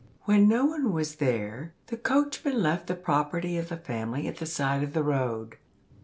When 0.23 0.47
no 0.47 0.65
one 0.65 0.93
was 0.93 1.17
there, 1.17 1.73
the 1.85 1.95
coachman 1.95 2.63
left 2.63 2.87
the 2.87 2.95
property 2.95 3.55
of 3.59 3.69
the 3.69 3.77
family 3.77 4.27
at 4.27 4.37
the 4.37 4.47
side 4.47 4.81
of 4.81 4.93
the 4.93 5.03
road. 5.03 5.57